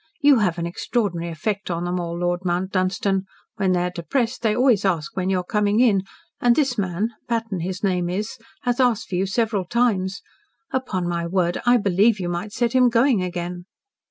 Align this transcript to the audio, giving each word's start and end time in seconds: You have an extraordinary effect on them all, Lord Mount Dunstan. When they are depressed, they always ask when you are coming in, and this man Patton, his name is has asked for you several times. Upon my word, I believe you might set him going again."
You 0.19 0.39
have 0.39 0.57
an 0.57 0.65
extraordinary 0.65 1.29
effect 1.31 1.69
on 1.69 1.85
them 1.85 1.99
all, 1.99 2.17
Lord 2.17 2.39
Mount 2.43 2.71
Dunstan. 2.71 3.25
When 3.57 3.73
they 3.73 3.81
are 3.83 3.91
depressed, 3.91 4.41
they 4.41 4.55
always 4.55 4.83
ask 4.83 5.15
when 5.15 5.29
you 5.29 5.37
are 5.37 5.43
coming 5.43 5.79
in, 5.79 6.05
and 6.39 6.55
this 6.55 6.75
man 6.75 7.09
Patton, 7.27 7.59
his 7.59 7.83
name 7.83 8.09
is 8.09 8.39
has 8.63 8.79
asked 8.79 9.09
for 9.09 9.13
you 9.15 9.27
several 9.27 9.63
times. 9.65 10.23
Upon 10.71 11.07
my 11.07 11.27
word, 11.27 11.61
I 11.67 11.77
believe 11.77 12.19
you 12.19 12.29
might 12.29 12.51
set 12.51 12.73
him 12.73 12.89
going 12.89 13.21
again." 13.21 13.65